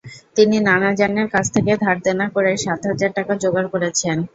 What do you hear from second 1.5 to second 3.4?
থেকে ধারদেনা করে সাত হাজার টাকা